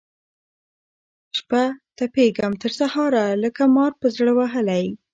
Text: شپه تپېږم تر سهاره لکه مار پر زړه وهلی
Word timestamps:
شپه 1.37 1.63
تپېږم 1.97 2.53
تر 2.61 2.71
سهاره 2.79 3.23
لکه 3.43 3.61
مار 3.75 3.91
پر 3.99 4.09
زړه 4.17 4.33
وهلی 4.39 4.85